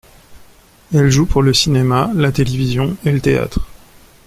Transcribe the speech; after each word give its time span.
Elle 0.95 1.11
joue 1.11 1.27
pour 1.27 1.43
le 1.43 1.53
cinéma, 1.53 2.09
la 2.15 2.31
télévision 2.31 2.97
et 3.05 3.11
le 3.11 3.21
théâtre. 3.21 3.67